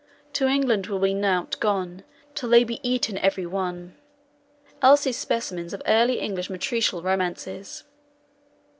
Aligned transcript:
To 0.33 0.47
England 0.47 0.87
will 0.87 0.97
we 0.97 1.13
nought 1.13 1.59
gon, 1.59 2.03
Till 2.33 2.49
they 2.49 2.63
be 2.63 2.79
eaten 2.81 3.19
every 3.19 3.45
one.'" 3.45 3.93
ELLIS'S 4.81 5.15
SPECIMENS 5.15 5.73
OF 5.75 5.81
EARLY 5.85 6.19
ENGLISH 6.21 6.49
METRICEL 6.49 7.03
ROMANCES. 7.03 7.83